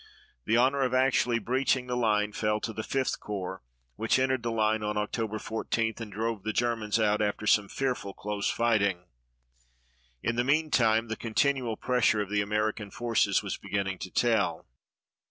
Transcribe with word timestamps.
The 0.45 0.57
honor 0.57 0.81
of 0.81 0.95
actually 0.95 1.37
breaching 1.37 1.85
the 1.85 1.95
line 1.95 2.33
fell 2.33 2.59
to 2.61 2.73
the 2.73 2.81
Fifth 2.81 3.19
Corps, 3.19 3.61
which 3.97 4.17
entered 4.17 4.41
the 4.41 4.49
line 4.51 4.81
on 4.81 4.97
October 4.97 5.37
14 5.37 5.93
and 5.99 6.11
drove 6.11 6.41
the 6.41 6.51
Germans 6.53 6.99
out 6.99 7.21
after 7.21 7.45
some 7.45 7.69
fearful 7.69 8.15
close 8.15 8.49
fighting. 8.49 9.05
In 10.23 10.37
the 10.37 10.43
meantime 10.43 11.07
the 11.07 11.15
continual 11.15 11.77
pressure 11.77 12.19
of 12.19 12.31
the 12.31 12.41
American 12.41 12.89
forces 12.89 13.43
was 13.43 13.57
beginning 13.57 13.99
to 13.99 14.09
tell. 14.09 14.65